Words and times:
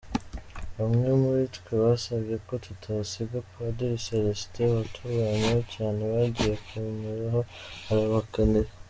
Bamwe 0.77 1.09
muri 1.23 1.43
twe 1.55 1.73
basabye 1.83 2.35
ko 2.47 2.53
tutasiga 2.65 3.37
Padiri 3.51 3.97
Célestin 4.05 4.69
waturwanyeho 4.77 5.61
cyane, 5.75 5.99
bagiye 6.13 6.53
kumureba 6.65 7.39
arabahakanira. 7.89 8.69